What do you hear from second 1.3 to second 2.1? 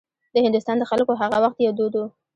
وخت یو دود و.